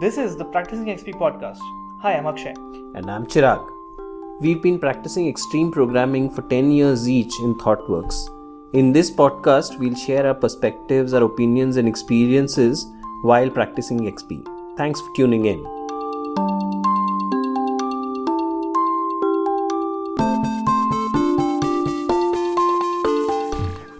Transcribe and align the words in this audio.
This 0.00 0.16
is 0.16 0.34
the 0.34 0.46
Practicing 0.46 0.86
XP 0.86 1.16
podcast. 1.16 1.58
Hi, 2.00 2.14
I'm 2.14 2.26
Akshay. 2.26 2.54
And 2.94 3.10
I'm 3.10 3.26
Chirag. 3.26 3.62
We've 4.40 4.62
been 4.62 4.78
practicing 4.78 5.28
extreme 5.28 5.70
programming 5.70 6.30
for 6.30 6.40
10 6.40 6.70
years 6.70 7.06
each 7.06 7.38
in 7.40 7.54
ThoughtWorks. 7.56 8.14
In 8.72 8.94
this 8.94 9.10
podcast, 9.10 9.78
we'll 9.78 9.94
share 9.94 10.26
our 10.26 10.32
perspectives, 10.32 11.12
our 11.12 11.24
opinions, 11.24 11.76
and 11.76 11.86
experiences 11.86 12.86
while 13.24 13.50
practicing 13.50 14.00
XP. 14.10 14.42
Thanks 14.78 15.02
for 15.02 15.14
tuning 15.14 15.44
in. 15.44 15.58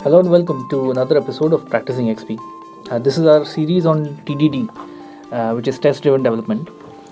Hello 0.02 0.20
and 0.20 0.30
welcome 0.30 0.66
to 0.70 0.92
another 0.92 1.18
episode 1.18 1.52
of 1.52 1.68
Practicing 1.68 2.06
XP. 2.06 2.40
Uh, 2.90 2.98
this 2.98 3.18
is 3.18 3.26
our 3.26 3.44
series 3.44 3.84
on 3.84 4.06
TDD, 4.24 4.89
which 5.30 5.68
is 5.68 5.78
test 5.78 6.02
driven 6.02 6.22
development. 6.22 6.68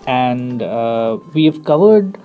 And 0.07 0.63
uh, 0.63 1.19
we 1.35 1.45
have 1.45 1.65
covered 1.65 2.19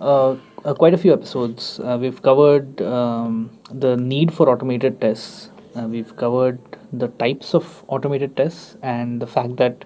uh, 0.00 0.36
uh, 0.64 0.74
quite 0.74 0.94
a 0.94 0.98
few 0.98 1.12
episodes. 1.12 1.80
Uh, 1.80 1.98
we've 2.00 2.20
covered 2.22 2.80
um, 2.82 3.50
the 3.70 3.96
need 3.96 4.32
for 4.32 4.48
automated 4.48 5.00
tests, 5.00 5.50
we've 5.74 6.16
covered 6.16 6.58
the 6.92 7.06
types 7.22 7.54
of 7.54 7.84
automated 7.86 8.36
tests, 8.36 8.76
and 8.82 9.22
the 9.22 9.26
fact 9.26 9.56
that 9.56 9.84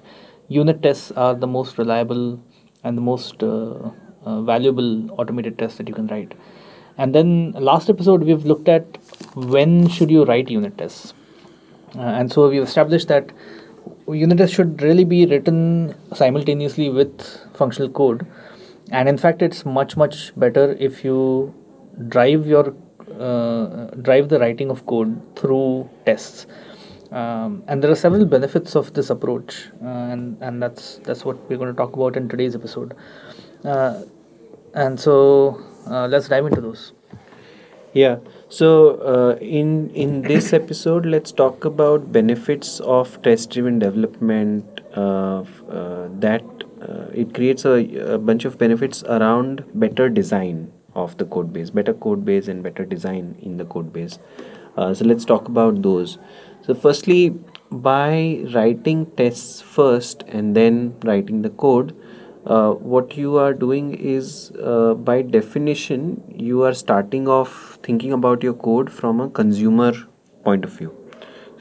unit 0.48 0.82
tests 0.82 1.12
are 1.12 1.34
the 1.34 1.46
most 1.46 1.76
reliable 1.76 2.42
and 2.82 2.96
the 2.96 3.02
most 3.02 3.42
valuable 4.24 5.10
automated 5.20 5.58
tests 5.58 5.76
that 5.78 5.88
you 5.88 5.94
can 5.94 6.06
write. 6.06 6.32
And 6.96 7.14
then 7.14 7.52
last 7.52 7.90
episode, 7.90 8.22
we've 8.22 8.44
looked 8.46 8.68
at 8.68 8.98
when 9.34 9.88
should 9.88 10.10
you 10.10 10.24
write 10.24 10.50
unit 10.50 10.78
tests 10.78 11.14
uh, 11.96 12.00
and 12.00 12.32
so 12.32 12.48
we've 12.48 12.62
established 12.62 13.08
that 13.08 13.30
unit 14.09 14.38
tests 14.38 14.55
should 14.55 14.83
really 14.83 15.05
be 15.05 15.27
written 15.27 15.95
simultaneously 16.15 16.91
with 16.91 17.20
functional 17.55 17.89
code. 17.89 18.27
And 18.91 19.09
in 19.09 19.17
fact 19.17 19.42
it's 19.42 19.64
much 19.64 19.97
much 19.97 20.33
better 20.36 20.77
if 20.78 21.05
you 21.05 21.55
drive 22.09 22.47
your 22.47 22.75
uh, 23.19 23.86
drive 24.03 24.28
the 24.28 24.39
writing 24.39 24.70
of 24.70 24.86
code 24.86 25.20
through 25.36 25.89
tests. 26.06 26.47
Um, 27.11 27.62
and 27.69 27.83
there 27.83 27.91
are 27.91 27.94
several 27.94 28.25
benefits 28.25 28.75
of 28.75 28.94
this 28.94 29.11
approach 29.11 29.69
uh, 29.83 29.86
and 29.86 30.42
and 30.42 30.62
that's 30.62 30.97
that's 31.05 31.25
what 31.25 31.37
we're 31.48 31.59
going 31.59 31.70
to 31.70 31.77
talk 31.77 31.94
about 31.94 32.16
in 32.16 32.28
today's 32.28 32.55
episode. 32.55 32.94
Uh, 33.64 34.03
and 34.75 34.98
so 34.98 35.62
uh, 35.87 36.06
let's 36.06 36.28
dive 36.28 36.47
into 36.47 36.61
those 36.61 36.92
yeah. 37.92 38.16
So 38.48 38.68
uh, 39.12 39.36
in 39.40 39.90
in 39.90 40.22
this 40.22 40.52
episode 40.52 41.06
let's 41.06 41.32
talk 41.32 41.64
about 41.64 42.12
benefits 42.12 42.80
of 42.80 43.20
test 43.22 43.50
driven 43.50 43.78
development 43.78 44.80
uh, 44.96 45.44
uh, 45.68 46.08
that 46.20 46.44
uh, 46.80 47.06
it 47.12 47.34
creates 47.34 47.64
a, 47.64 48.14
a, 48.14 48.18
bunch 48.18 48.44
of 48.44 48.58
benefits 48.58 49.02
around 49.04 49.64
better 49.74 50.08
design 50.08 50.72
of 50.94 51.16
the 51.18 51.24
code 51.24 51.52
base 51.52 51.70
better 51.70 51.94
code 51.94 52.24
base 52.24 52.48
and 52.48 52.62
better 52.62 52.84
design 52.84 53.36
in 53.40 53.56
the 53.56 53.64
code 53.64 53.92
base. 53.92 54.18
Uh, 54.76 54.94
so 54.94 55.04
let's 55.04 55.24
talk 55.24 55.48
about 55.48 55.82
those. 55.82 56.18
So 56.62 56.74
firstly 56.74 57.38
by 57.70 58.44
writing 58.54 59.06
tests 59.16 59.60
first 59.60 60.22
and 60.28 60.56
then 60.56 60.94
writing 61.04 61.42
the 61.42 61.50
code 61.50 61.94
uh, 62.46 62.72
what 62.72 63.16
you 63.16 63.36
are 63.36 63.54
doing 63.54 63.94
is 63.94 64.52
uh, 64.62 64.94
by 64.94 65.22
definition 65.22 66.22
you 66.34 66.62
are 66.62 66.74
starting 66.74 67.28
off 67.28 67.78
thinking 67.82 68.12
about 68.12 68.42
your 68.42 68.54
code 68.54 68.90
from 68.90 69.20
a 69.20 69.28
consumer 69.30 69.92
point 70.44 70.64
of 70.64 70.72
view. 70.72 70.94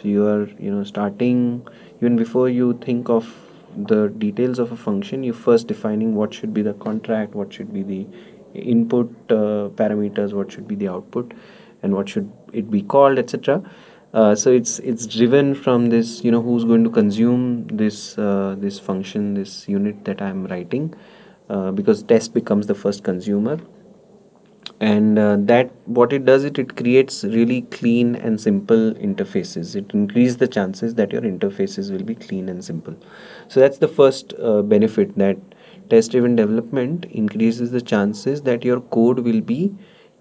So 0.02 0.07
you 0.07 0.25
are 0.27 0.47
you 0.59 0.71
know 0.71 0.83
starting 0.83 1.67
even 1.97 2.15
before 2.15 2.49
you 2.49 2.73
think 2.81 3.09
of 3.09 3.31
the 3.77 4.09
details 4.17 4.59
of 4.59 4.71
a 4.71 4.75
function 4.75 5.23
you 5.23 5.33
first 5.33 5.67
defining 5.67 6.15
what 6.15 6.33
should 6.33 6.53
be 6.53 6.61
the 6.61 6.73
contract 6.73 7.35
what 7.35 7.53
should 7.53 7.71
be 7.73 7.83
the 7.83 8.05
input 8.53 9.09
uh, 9.29 9.69
parameters 9.81 10.33
what 10.33 10.52
should 10.52 10.67
be 10.67 10.75
the 10.75 10.87
output 10.87 11.33
and 11.81 11.93
what 11.93 12.09
should 12.09 12.30
it 12.52 12.70
be 12.70 12.81
called 12.81 13.17
etc 13.17 13.64
uh, 14.14 14.36
so 14.36 14.52
it's 14.52 14.80
it's 14.80 15.05
driven 15.05 15.54
from 15.55 15.89
this 15.89 16.23
you 16.23 16.32
know 16.32 16.42
who's 16.42 16.66
going 16.66 16.83
to 16.83 16.89
consume 16.89 17.67
this 17.67 18.17
uh, 18.17 18.55
this 18.58 18.80
function 18.80 19.33
this 19.33 19.67
unit 19.67 20.04
that 20.05 20.22
i'm 20.22 20.45
writing 20.48 20.94
uh, 21.49 21.72
because 21.72 22.04
test 22.04 22.33
becomes 22.33 22.67
the 22.67 22.76
first 22.76 23.04
consumer. 23.04 23.60
And 24.80 25.17
uh, 25.20 25.38
that 25.42 25.71
what 25.86 26.11
it 26.14 26.26
does 26.26 26.44
it 26.44 26.58
it 26.60 26.76
creates 26.76 27.23
really 27.23 27.61
clean 27.64 28.16
and 28.16 28.39
simple 28.42 28.94
interfaces. 29.10 29.76
It 29.76 29.92
increases 29.94 30.38
the 30.38 30.48
chances 30.48 30.95
that 30.95 31.11
your 31.11 31.21
interfaces 31.21 31.92
will 31.92 32.04
be 32.04 32.16
clean 32.16 32.50
and 32.50 32.64
simple. 32.64 32.95
So 33.48 33.60
that's 33.60 33.77
the 33.77 33.88
first 33.88 34.33
uh, 34.39 34.61
benefit 34.64 35.16
that 35.17 35.38
test 35.89 36.11
driven 36.11 36.36
development 36.36 37.05
increases 37.05 37.71
the 37.71 37.82
chances 37.82 38.42
that 38.44 38.64
your 38.64 38.82
code 38.82 39.20
will 39.20 39.42
be 39.42 39.73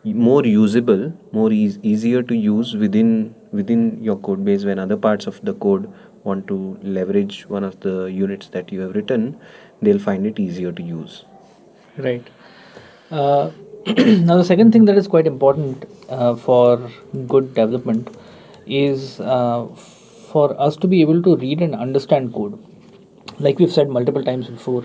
more 0.04 0.44
usable 0.46 1.12
more 1.32 1.52
e- 1.52 1.78
easier 1.82 2.22
to 2.22 2.34
use 2.34 2.74
within 2.74 3.34
within 3.52 4.02
your 4.02 4.16
code 4.16 4.44
base 4.44 4.64
when 4.64 4.78
other 4.78 4.96
parts 4.96 5.26
of 5.26 5.40
the 5.44 5.54
code 5.54 5.92
want 6.24 6.46
to 6.46 6.78
leverage 6.82 7.46
one 7.48 7.64
of 7.64 7.80
the 7.80 8.04
units 8.06 8.48
that 8.48 8.70
you 8.72 8.80
have 8.80 8.94
written 8.94 9.38
they'll 9.82 9.98
find 9.98 10.26
it 10.26 10.38
easier 10.38 10.72
to 10.72 10.82
use. 10.82 11.24
Right. 11.96 12.26
Uh, 13.10 13.50
now 13.86 14.36
the 14.36 14.44
second 14.44 14.72
thing 14.72 14.84
that 14.84 14.96
is 14.96 15.08
quite 15.08 15.26
important 15.26 15.84
uh, 16.08 16.36
for 16.36 16.90
good 17.26 17.54
development 17.54 18.14
is 18.66 19.18
uh, 19.20 19.66
for 20.30 20.58
us 20.60 20.76
to 20.76 20.86
be 20.86 21.00
able 21.00 21.22
to 21.22 21.36
read 21.36 21.60
and 21.62 21.74
understand 21.74 22.32
code. 22.32 22.62
Like 23.38 23.58
we've 23.58 23.72
said 23.72 23.88
multiple 23.88 24.22
times 24.22 24.48
before 24.48 24.84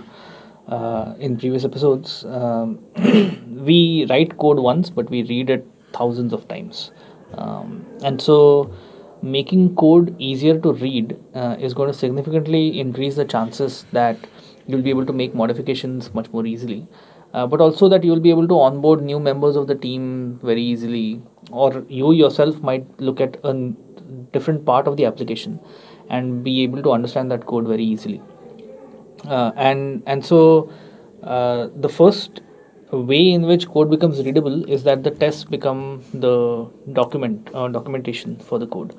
uh, 0.68 1.14
in 1.20 1.38
previous 1.38 1.64
episodes 1.66 2.26
um, 2.26 2.80
we 3.66 4.06
write 4.09 4.38
code 4.38 4.59
once 4.59 4.90
but 4.90 5.09
we 5.09 5.24
read 5.24 5.50
it 5.50 5.68
thousands 5.94 6.34
of 6.34 6.47
times 6.47 6.92
um, 7.38 7.85
and 8.03 8.22
so 8.22 8.73
making 9.22 9.75
code 9.75 10.16
easier 10.19 10.59
to 10.59 10.73
read 10.73 11.18
uh, 11.34 11.56
is 11.59 11.73
going 11.73 11.91
to 11.91 11.97
significantly 11.97 12.79
increase 12.79 13.16
the 13.16 13.25
chances 13.25 13.85
that 13.91 14.18
you'll 14.68 14.81
be 14.81 14.90
able 14.90 15.06
to 15.06 15.13
make 15.13 15.34
modifications 15.34 16.13
much 16.13 16.31
more 16.31 16.46
easily. 16.46 16.88
Uh, 17.34 17.46
but 17.46 17.59
also 17.59 17.90
that 17.90 18.03
you'll 18.03 18.19
be 18.19 18.29
able 18.29 18.47
to 18.47 18.57
onboard 18.57 19.01
new 19.03 19.19
members 19.19 19.56
of 19.57 19.68
the 19.68 19.75
team 19.75 20.40
very 20.41 20.62
easily 20.62 21.22
or 21.51 21.85
you 21.90 22.13
yourself 22.13 22.62
might 22.62 22.85
look 23.01 23.19
at 23.19 23.38
a 23.44 23.73
different 24.31 24.66
part 24.66 24.88
of 24.88 24.96
the 24.96 25.06
application 25.06 25.59
and 26.09 26.44
be 26.44 26.63
able 26.63 26.81
to 26.81 26.91
understand 26.91 27.29
that 27.29 27.46
code 27.46 27.67
very 27.67 27.84
easily. 27.84 28.22
Uh, 29.28 29.52
and 29.56 30.03
and 30.06 30.25
so 30.25 30.72
uh, 31.23 31.67
the 31.75 31.90
first 31.90 32.41
way 33.00 33.32
in 33.32 33.44
which 33.44 33.68
code 33.68 33.90
becomes 33.90 34.24
readable 34.24 34.64
is 34.70 34.84
that 34.84 35.04
the 35.04 35.12
tests 35.12 35.44
become 35.44 36.04
the 36.14 36.70
document 36.94 37.50
uh, 37.54 37.68
documentation 37.68 38.38
for 38.38 38.60
the 38.60 38.68
code. 38.68 38.96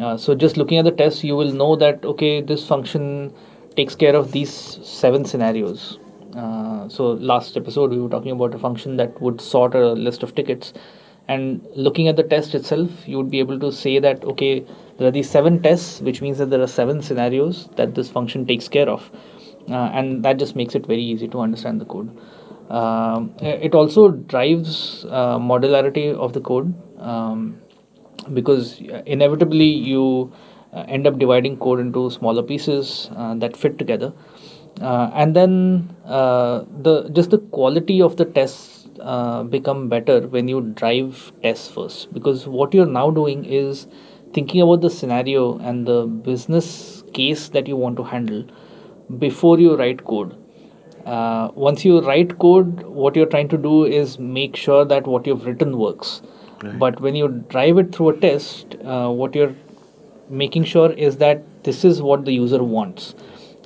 Uh, 0.00 0.16
so 0.16 0.34
just 0.34 0.56
looking 0.56 0.78
at 0.78 0.84
the 0.84 0.92
tests 0.92 1.24
you 1.24 1.36
will 1.36 1.52
know 1.52 1.76
that 1.76 2.04
okay 2.04 2.40
this 2.40 2.66
function 2.66 3.32
takes 3.76 3.94
care 3.94 4.14
of 4.14 4.32
these 4.32 4.52
seven 4.52 5.24
scenarios. 5.24 5.98
Uh, 6.36 6.88
so 6.88 7.12
last 7.12 7.56
episode 7.56 7.90
we 7.90 7.98
were 7.98 8.08
talking 8.08 8.32
about 8.32 8.54
a 8.54 8.58
function 8.58 8.96
that 8.96 9.20
would 9.20 9.40
sort 9.40 9.74
a 9.74 9.92
list 9.92 10.22
of 10.22 10.34
tickets. 10.34 10.72
And 11.28 11.64
looking 11.76 12.08
at 12.08 12.16
the 12.16 12.24
test 12.24 12.54
itself 12.54 13.06
you 13.06 13.16
would 13.16 13.30
be 13.30 13.40
able 13.40 13.58
to 13.60 13.70
say 13.70 13.98
that 13.98 14.24
okay 14.24 14.64
there 14.98 15.08
are 15.08 15.10
these 15.10 15.30
seven 15.30 15.62
tests 15.62 16.00
which 16.00 16.20
means 16.22 16.38
that 16.38 16.50
there 16.50 16.60
are 16.60 16.66
seven 16.66 17.02
scenarios 17.02 17.68
that 17.76 17.94
this 17.94 18.08
function 18.08 18.46
takes 18.46 18.68
care 18.68 18.88
of. 18.88 19.10
Uh, 19.68 19.90
and 19.92 20.24
that 20.24 20.38
just 20.38 20.56
makes 20.56 20.74
it 20.74 20.86
very 20.86 21.02
easy 21.02 21.28
to 21.28 21.40
understand 21.40 21.80
the 21.80 21.84
code 21.84 22.10
um, 22.70 23.34
it 23.40 23.74
also 23.74 24.10
drives 24.10 25.04
uh, 25.10 25.38
modularity 25.38 26.14
of 26.14 26.32
the 26.32 26.40
code 26.40 26.72
um, 27.00 27.60
because 28.32 28.80
inevitably 29.06 29.66
you 29.66 30.32
uh, 30.72 30.84
end 30.86 31.06
up 31.06 31.18
dividing 31.18 31.56
code 31.56 31.80
into 31.80 32.10
smaller 32.10 32.42
pieces 32.42 33.10
uh, 33.16 33.34
that 33.34 33.56
fit 33.56 33.76
together. 33.76 34.12
Uh, 34.80 35.10
and 35.14 35.34
then 35.34 35.94
uh, 36.06 36.64
the 36.82 37.08
just 37.10 37.30
the 37.30 37.38
quality 37.38 38.00
of 38.00 38.16
the 38.16 38.24
tests 38.24 38.88
uh, 39.00 39.42
become 39.42 39.88
better 39.88 40.28
when 40.28 40.46
you 40.46 40.60
drive 40.60 41.32
tests 41.42 41.68
first. 41.68 42.12
Because 42.14 42.46
what 42.46 42.72
you're 42.72 42.86
now 42.86 43.10
doing 43.10 43.44
is 43.44 43.88
thinking 44.32 44.62
about 44.62 44.80
the 44.80 44.90
scenario 44.90 45.58
and 45.58 45.86
the 45.86 46.06
business 46.06 47.02
case 47.12 47.48
that 47.48 47.66
you 47.66 47.76
want 47.76 47.96
to 47.96 48.04
handle 48.04 48.44
before 49.18 49.58
you 49.58 49.76
write 49.76 50.04
code 50.04 50.36
uh, 51.10 51.50
once 51.54 51.84
you 51.84 52.00
write 52.00 52.38
code 52.38 52.82
what 52.82 53.16
you're 53.16 53.32
trying 53.34 53.48
to 53.48 53.58
do 53.58 53.84
is 53.84 54.18
make 54.18 54.56
sure 54.64 54.84
that 54.84 55.06
what 55.06 55.26
you've 55.26 55.46
written 55.46 55.78
works. 55.78 56.22
Right. 56.62 56.78
but 56.78 57.00
when 57.00 57.14
you 57.18 57.26
drive 57.52 57.78
it 57.78 57.94
through 57.94 58.08
a 58.10 58.16
test 58.22 58.74
uh, 58.84 59.08
what 59.08 59.34
you're 59.34 59.54
making 60.28 60.64
sure 60.72 60.90
is 60.92 61.16
that 61.22 61.42
this 61.68 61.84
is 61.90 62.02
what 62.02 62.26
the 62.26 62.32
user 62.32 62.62
wants. 62.62 63.14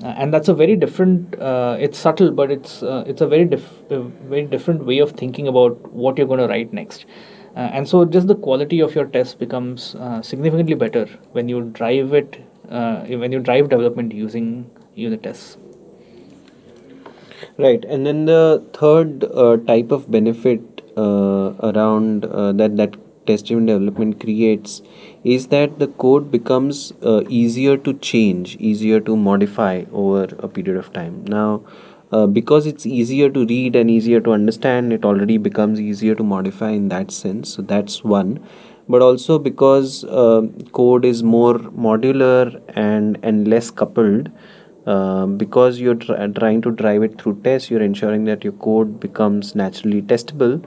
Uh, 0.03 0.13
and 0.23 0.33
that's 0.35 0.49
a 0.49 0.55
very 0.55 0.77
different 0.77 1.35
uh, 1.41 1.77
it's 1.87 1.99
subtle 1.99 2.31
but 2.31 2.53
it's 2.53 2.83
uh, 2.83 3.03
it's 3.07 3.21
a 3.21 3.27
very 3.27 3.45
dif- 3.45 3.83
very 3.89 4.45
different 4.55 4.87
way 4.93 4.99
of 4.99 5.13
thinking 5.23 5.49
about 5.49 5.93
what 6.05 6.17
you're 6.19 6.27
going 6.27 6.41
to 6.41 6.47
write 6.47 6.73
next. 6.73 7.05
Uh, 7.57 7.69
and 7.81 7.89
so 7.89 8.05
just 8.05 8.29
the 8.29 8.39
quality 8.47 8.81
of 8.81 8.95
your 8.95 9.07
test 9.07 9.39
becomes 9.39 9.97
significantly 10.23 10.75
better 10.87 11.05
when 11.33 11.49
you 11.49 11.61
drive 11.83 12.15
it 12.23 12.41
when 13.25 13.33
you 13.33 13.45
drive 13.51 13.69
development 13.69 14.13
using 14.13 14.49
unit 14.95 15.23
tests 15.23 15.59
Right, 17.57 17.85
and 17.85 18.05
then 18.05 18.25
the 18.25 18.65
third 18.73 19.25
uh, 19.25 19.59
type 19.59 19.93
of 19.93 20.11
benefit 20.11 20.61
uh, 20.97 21.53
around 21.63 22.25
uh, 22.25 22.53
that 22.53 22.77
that 22.77 22.97
test-driven 23.27 23.67
development 23.67 24.19
creates 24.21 24.83
is 25.23 25.47
that 25.49 25.79
the 25.79 25.87
code 25.87 26.33
becomes 26.33 26.93
uh, 27.03 27.23
easier 27.29 27.77
to 27.77 27.95
change, 27.95 28.57
easier 28.57 28.99
to 29.01 29.17
modify 29.17 29.85
over 29.93 30.25
a 30.41 30.49
period 30.49 30.77
of 30.77 30.93
time. 30.93 31.25
Now, 31.27 31.63
uh, 32.11 32.27
because 32.27 32.67
it's 32.67 32.87
easier 32.87 33.31
to 33.31 33.47
read 33.47 33.77
and 33.77 33.89
easier 33.89 34.21
to 34.21 34.33
understand, 34.33 34.93
it 34.93 35.05
already 35.05 35.39
becomes 35.39 35.81
easier 35.81 36.17
to 36.17 36.25
modify 36.25 36.71
in 36.71 36.89
that 36.89 37.13
sense. 37.13 37.55
So 37.55 37.63
that's 37.63 38.03
one. 38.03 38.45
But 38.89 39.01
also 39.01 39.39
because 39.39 40.05
uh, 40.05 40.43
code 40.73 41.05
is 41.05 41.23
more 41.23 41.55
modular 41.89 42.61
and 42.77 43.19
and 43.23 43.49
less 43.49 43.71
coupled 43.71 44.31
um, 44.87 45.37
because 45.37 45.81
you're 45.81 45.95
tr- 45.95 46.27
trying 46.39 46.63
to 46.63 46.71
drive 46.71 47.03
it 47.03 47.21
through 47.21 47.41
tests 47.43 47.71
you're 47.71 47.83
ensuring 47.83 48.25
that 48.25 48.45
your 48.45 48.53
code 48.55 49.01
becomes 49.01 49.55
naturally 49.55 50.03
testable. 50.03 50.65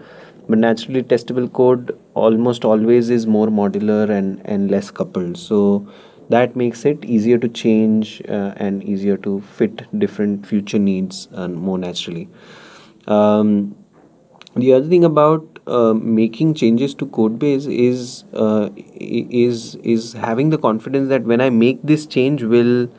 But 0.49 0.59
naturally 0.59 1.03
testable 1.03 1.51
code 1.51 1.97
almost 2.13 2.63
always 2.63 3.09
is 3.09 3.27
more 3.27 3.47
modular 3.47 4.09
and, 4.09 4.41
and 4.45 4.71
less 4.71 4.91
coupled. 4.91 5.37
So 5.37 5.87
that 6.29 6.55
makes 6.55 6.85
it 6.85 7.03
easier 7.03 7.37
to 7.37 7.49
change 7.49 8.21
uh, 8.29 8.53
and 8.55 8.83
easier 8.83 9.17
to 9.17 9.41
fit 9.41 9.85
different 9.99 10.45
future 10.45 10.79
needs 10.79 11.27
and 11.31 11.55
more 11.55 11.77
naturally. 11.77 12.29
Um, 13.07 13.75
the 14.55 14.73
other 14.73 14.87
thing 14.87 15.03
about 15.03 15.59
uh, 15.67 15.93
making 15.93 16.53
changes 16.55 16.95
to 16.95 17.05
code 17.07 17.37
base 17.37 17.65
is 17.65 18.23
uh, 18.33 18.69
is 18.75 19.75
is 19.83 20.13
having 20.13 20.49
the 20.49 20.57
confidence 20.57 21.09
that 21.09 21.23
when 21.23 21.41
I 21.41 21.49
make 21.49 21.81
this 21.83 22.05
change 22.05 22.43
will 22.43 22.89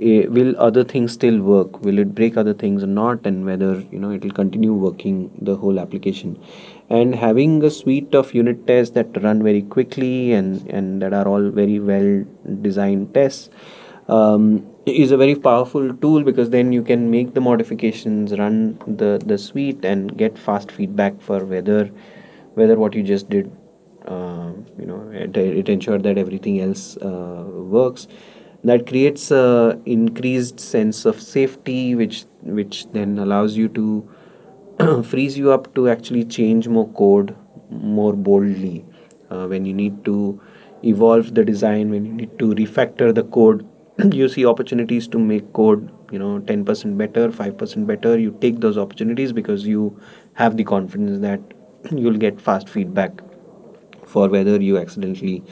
eh, 0.00 0.26
will 0.26 0.54
other 0.58 0.84
things 0.84 1.12
still 1.12 1.40
work? 1.40 1.80
Will 1.82 1.98
it 1.98 2.14
break 2.14 2.36
other 2.36 2.54
things 2.54 2.82
or 2.82 2.88
not? 2.88 3.26
And 3.26 3.44
whether 3.44 3.80
you 3.90 3.98
know 3.98 4.10
it 4.10 4.22
will 4.22 4.32
continue 4.32 4.72
working 4.72 5.30
the 5.40 5.56
whole 5.56 5.80
application. 5.80 6.38
And 6.88 7.14
having 7.14 7.62
a 7.64 7.70
suite 7.70 8.14
of 8.14 8.32
unit 8.34 8.66
tests 8.66 8.94
that 8.94 9.22
run 9.22 9.42
very 9.42 9.62
quickly 9.62 10.32
and 10.32 10.68
and 10.68 11.02
that 11.02 11.12
are 11.12 11.26
all 11.26 11.50
very 11.50 11.80
well 11.80 12.24
designed 12.62 13.12
tests 13.14 13.50
um, 14.08 14.66
is 14.86 15.10
a 15.10 15.16
very 15.16 15.34
powerful 15.34 15.92
tool 15.96 16.22
because 16.22 16.50
then 16.50 16.72
you 16.72 16.82
can 16.82 17.10
make 17.10 17.34
the 17.34 17.40
modifications 17.40 18.38
run 18.38 18.78
the 18.86 19.20
the 19.26 19.36
suite 19.36 19.84
and 19.84 20.16
get 20.16 20.38
fast 20.38 20.70
feedback 20.70 21.20
for 21.20 21.44
whether 21.44 21.90
whether 22.54 22.76
what 22.76 22.94
you 22.94 23.02
just 23.02 23.28
did 23.28 23.50
uh, 24.06 24.52
you 24.78 24.86
know 24.86 25.10
it, 25.12 25.36
it 25.36 25.68
ensured 25.68 26.02
that 26.04 26.16
everything 26.16 26.60
else 26.60 26.96
uh, 26.98 27.44
works 27.46 28.06
that 28.66 28.86
creates 28.86 29.30
a 29.30 29.80
increased 29.86 30.60
sense 30.60 31.04
of 31.10 31.20
safety 31.22 31.94
which 31.94 32.24
which 32.58 32.78
then 32.92 33.18
allows 33.24 33.56
you 33.56 33.68
to 33.68 33.86
frees 35.10 35.38
you 35.38 35.52
up 35.56 35.72
to 35.74 35.88
actually 35.88 36.24
change 36.24 36.68
more 36.76 36.88
code 37.00 37.34
more 37.70 38.12
boldly 38.12 38.84
uh, 39.30 39.46
when 39.46 39.64
you 39.64 39.72
need 39.72 40.04
to 40.04 40.40
evolve 40.82 41.34
the 41.34 41.44
design 41.44 41.90
when 41.90 42.04
you 42.04 42.12
need 42.12 42.38
to 42.38 42.54
refactor 42.54 43.14
the 43.14 43.24
code. 43.24 43.66
You 44.20 44.28
see 44.28 44.44
opportunities 44.46 45.08
to 45.08 45.18
make 45.18 45.52
code 45.52 45.90
you 46.12 46.18
know 46.18 46.40
10% 46.40 46.98
better 46.98 47.28
5% 47.28 47.86
better. 47.86 48.18
You 48.18 48.36
take 48.40 48.60
those 48.60 48.78
opportunities 48.78 49.32
because 49.32 49.66
you 49.66 50.00
have 50.34 50.56
the 50.56 50.64
confidence 50.64 51.20
that 51.20 51.40
you'll 51.92 52.22
get 52.26 52.40
fast 52.40 52.68
feedback 52.68 53.22
for 54.04 54.28
whether 54.28 54.60
you 54.60 54.76
accidentally 54.78 55.42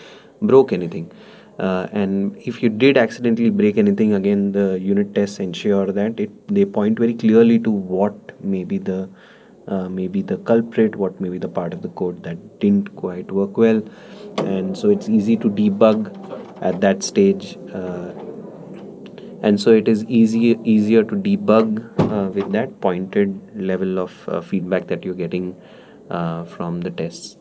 broke 0.43 0.73
anything 0.73 1.11
uh, 1.59 1.87
and 1.93 2.37
if 2.39 2.63
you 2.63 2.69
did 2.69 2.97
accidentally 2.97 3.51
break 3.51 3.77
anything 3.79 4.13
again 4.15 4.53
the 4.53 4.79
unit 4.81 5.15
tests 5.15 5.39
ensure 5.39 5.87
that 5.93 6.19
it 6.19 6.31
they 6.49 6.65
point 6.65 6.99
very 6.99 7.15
clearly 7.15 7.59
to 7.59 7.71
what 7.71 8.15
may 8.43 8.65
be 8.65 8.79
the 8.79 9.09
uh, 9.69 9.89
maybe 9.89 10.21
the 10.21 10.37
culprit 10.39 10.97
what 10.97 11.21
may 11.21 11.29
be 11.29 11.39
the 11.39 11.49
part 11.49 11.73
of 11.73 11.81
the 11.83 11.89
code 11.91 12.23
that 12.23 12.61
didn't 12.61 12.95
quite 12.97 13.31
work 13.33 13.57
well. 13.57 13.83
And 14.39 14.77
so 14.77 14.91
it's 14.91 15.09
easy 15.09 15.37
to 15.39 15.49
debug 15.49 16.11
at 16.61 16.81
that 16.81 17.03
stage 17.03 17.57
uh, 17.73 18.13
and 19.43 19.61
so 19.61 19.71
it 19.71 19.89
is 19.89 20.05
easy 20.07 20.59
easier 20.65 21.03
to 21.05 21.15
debug 21.15 21.81
uh, 22.01 22.31
with 22.31 22.51
that 22.53 22.81
pointed 22.81 23.41
level 23.55 23.99
of 23.99 24.29
uh, 24.29 24.41
feedback 24.41 24.87
that 24.89 25.05
you're 25.05 25.15
getting 25.15 25.55
uh, 26.11 26.45
from 26.45 26.81
the 26.81 26.91
tests. 26.91 27.37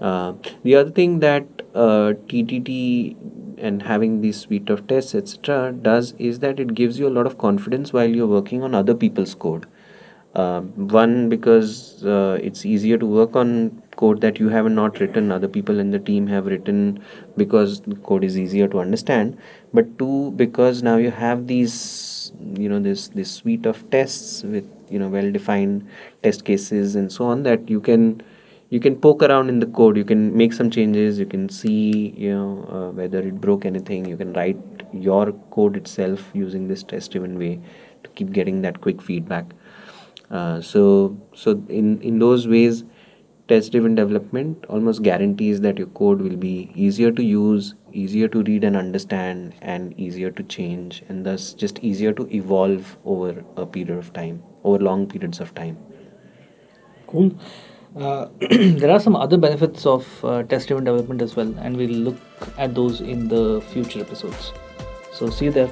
The 0.00 0.74
other 0.74 0.90
thing 0.90 1.20
that 1.20 1.57
uh, 1.74 2.14
TDD 2.28 3.16
and 3.58 3.82
having 3.82 4.20
this 4.20 4.40
suite 4.40 4.70
of 4.70 4.86
tests 4.86 5.14
etc 5.14 5.72
does 5.72 6.12
is 6.18 6.38
that 6.40 6.60
it 6.60 6.74
gives 6.74 6.98
you 6.98 7.08
a 7.08 7.14
lot 7.18 7.26
of 7.26 7.38
confidence 7.38 7.92
while 7.92 8.08
you're 8.08 8.26
working 8.26 8.62
on 8.62 8.74
other 8.74 8.94
people's 8.94 9.34
code. 9.34 9.66
Uh, 10.34 10.60
one 10.60 11.28
because 11.28 12.04
uh, 12.04 12.38
it's 12.40 12.64
easier 12.64 12.96
to 12.98 13.06
work 13.06 13.34
on 13.34 13.82
code 13.96 14.20
that 14.20 14.38
you 14.38 14.48
have 14.48 14.70
not 14.70 15.00
written 15.00 15.32
other 15.32 15.48
people 15.48 15.80
in 15.80 15.90
the 15.90 15.98
team 15.98 16.26
have 16.26 16.46
written 16.46 17.02
because 17.36 17.80
the 17.80 17.96
code 17.96 18.22
is 18.22 18.38
easier 18.38 18.68
to 18.68 18.78
understand. 18.78 19.36
But 19.72 19.98
two 19.98 20.32
because 20.36 20.82
now 20.82 20.96
you 20.96 21.10
have 21.10 21.46
these 21.46 22.32
you 22.56 22.68
know 22.68 22.78
this 22.78 23.08
this 23.08 23.30
suite 23.30 23.66
of 23.66 23.88
tests 23.90 24.42
with 24.42 24.68
you 24.88 24.98
know 24.98 25.08
well 25.08 25.32
defined 25.32 25.88
test 26.22 26.44
cases 26.44 26.94
and 26.94 27.10
so 27.10 27.24
on 27.24 27.42
that 27.42 27.68
you 27.68 27.80
can 27.80 28.22
you 28.70 28.80
can 28.80 28.96
poke 28.96 29.22
around 29.22 29.48
in 29.48 29.60
the 29.60 29.66
code. 29.66 29.96
You 29.96 30.04
can 30.04 30.36
make 30.36 30.52
some 30.52 30.70
changes. 30.70 31.18
You 31.18 31.26
can 31.26 31.48
see 31.48 32.14
you 32.16 32.34
know 32.34 32.64
uh, 32.70 32.90
whether 32.90 33.20
it 33.20 33.40
broke 33.40 33.64
anything. 33.64 34.06
You 34.06 34.16
can 34.16 34.32
write 34.32 34.58
your 34.92 35.32
code 35.50 35.76
itself 35.76 36.30
using 36.34 36.68
this 36.68 36.82
test 36.82 37.12
driven 37.12 37.38
way 37.38 37.60
to 38.04 38.10
keep 38.10 38.32
getting 38.32 38.62
that 38.62 38.80
quick 38.80 39.00
feedback. 39.00 39.46
Uh, 40.30 40.60
so 40.60 41.18
so 41.34 41.62
in 41.68 42.00
in 42.02 42.18
those 42.18 42.46
ways 42.46 42.84
test 43.48 43.72
driven 43.72 43.94
development 43.94 44.66
almost 44.68 45.02
guarantees 45.02 45.62
that 45.62 45.78
your 45.78 45.86
code 46.00 46.20
will 46.20 46.36
be 46.36 46.70
easier 46.74 47.10
to 47.10 47.24
use 47.24 47.74
easier 47.92 48.28
to 48.28 48.42
read 48.42 48.62
and 48.62 48.76
understand 48.76 49.54
and 49.62 49.98
easier 49.98 50.30
to 50.30 50.42
change 50.42 51.02
and 51.08 51.24
thus 51.24 51.54
just 51.54 51.78
easier 51.78 52.12
to 52.12 52.28
evolve 52.40 52.98
over 53.06 53.42
a 53.56 53.64
period 53.64 53.96
of 53.96 54.12
time 54.12 54.42
over 54.64 54.78
long 54.78 55.06
periods 55.06 55.40
of 55.40 55.54
time. 55.54 55.78
Cool. 57.06 57.32
Uh, 57.96 58.28
there 58.50 58.90
are 58.90 59.00
some 59.00 59.16
other 59.16 59.36
benefits 59.36 59.86
of 59.86 60.24
uh, 60.24 60.42
test 60.44 60.68
driven 60.68 60.84
development 60.84 61.22
as 61.22 61.36
well, 61.36 61.52
and 61.58 61.76
we'll 61.76 61.90
look 61.90 62.16
at 62.58 62.74
those 62.74 63.00
in 63.00 63.28
the 63.28 63.60
future 63.72 64.00
episodes. 64.00 64.52
So, 65.12 65.30
see 65.30 65.46
you 65.46 65.50
there. 65.50 65.70